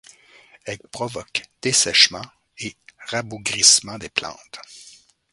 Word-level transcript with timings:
Elles 0.65 0.79
provoquent 0.91 1.43
dessèchement 1.61 2.23
et 2.57 2.75
rabougrissement 3.09 3.99
des 3.99 4.09
plantes. 4.09 4.59